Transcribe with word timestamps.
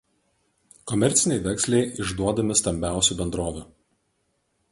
Komerciniai 0.91 1.43
vekseliai 1.47 1.91
išduodami 2.05 2.57
stambiausių 2.63 3.19
bendrovių. 3.23 3.65